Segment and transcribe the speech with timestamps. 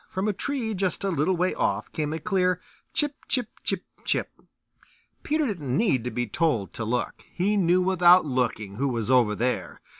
[0.09, 2.59] From a tree just a little way off came a clear
[2.91, 4.31] "Chip, chip, chip, chip."
[5.21, 7.23] Peter didn't need to be told to look.
[7.31, 9.79] He knew without looking who was over there.